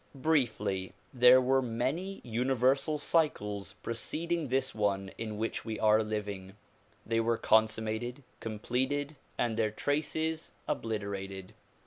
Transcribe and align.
Briefly, 0.15 0.93
there 1.13 1.39
were 1.39 1.61
many 1.61 2.21
universal 2.23 2.97
cycles 2.97 3.73
preceding 3.83 4.47
this 4.47 4.73
one 4.73 5.11
in 5.15 5.37
which 5.37 5.63
we 5.63 5.79
are 5.79 6.01
living. 6.01 6.55
They 7.05 7.19
were 7.19 7.37
consummated, 7.37 8.23
completed 8.39 9.15
and 9.37 9.57
their 9.57 9.69
traces 9.69 10.53
obliterated. 10.67 11.53